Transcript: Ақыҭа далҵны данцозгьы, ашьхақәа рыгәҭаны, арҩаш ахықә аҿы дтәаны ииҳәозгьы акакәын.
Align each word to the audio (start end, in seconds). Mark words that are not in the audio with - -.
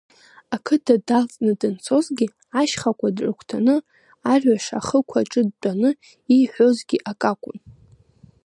Ақыҭа 0.55 0.95
далҵны 1.07 1.53
данцозгьы, 1.59 2.27
ашьхақәа 2.59 3.07
рыгәҭаны, 3.25 3.75
арҩаш 4.31 4.65
ахықә 4.79 5.15
аҿы 5.21 5.41
дтәаны 5.49 5.89
ииҳәозгьы 6.35 6.97
акакәын. 7.11 7.57